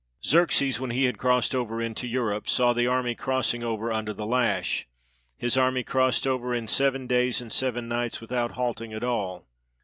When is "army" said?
2.87-3.13, 5.55-5.83